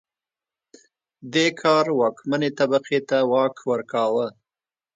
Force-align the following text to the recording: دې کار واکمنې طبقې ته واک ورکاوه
دې 1.33 1.47
کار 1.61 1.85
واکمنې 1.99 2.49
طبقې 2.59 2.99
ته 3.09 3.17
واک 3.31 3.55
ورکاوه 3.71 4.27